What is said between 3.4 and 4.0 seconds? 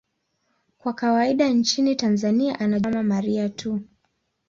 tu.